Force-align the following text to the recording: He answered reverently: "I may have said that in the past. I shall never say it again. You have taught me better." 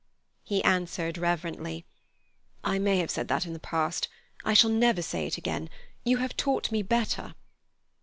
He 0.43 0.63
answered 0.63 1.19
reverently: 1.19 1.85
"I 2.63 2.79
may 2.79 2.97
have 2.97 3.11
said 3.11 3.27
that 3.27 3.45
in 3.45 3.53
the 3.53 3.59
past. 3.59 4.07
I 4.43 4.55
shall 4.55 4.71
never 4.71 5.03
say 5.03 5.27
it 5.27 5.37
again. 5.37 5.69
You 6.03 6.17
have 6.17 6.35
taught 6.35 6.71
me 6.71 6.81
better." 6.81 7.35